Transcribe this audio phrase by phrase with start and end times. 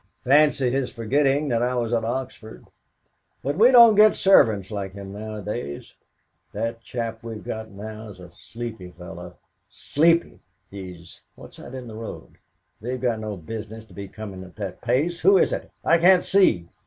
[0.23, 2.65] Fancy his forgetting that I was at Oxford.
[3.43, 5.93] But we don't get servants like him nowadays.
[6.53, 9.37] That chap we've got now is a sleepy fellow.
[9.69, 10.39] Sleepy!
[10.71, 12.39] he's What's that in the road?
[12.81, 15.19] They've no business to be coming at that pace.
[15.19, 15.69] Who is it?
[15.85, 16.67] I can't see."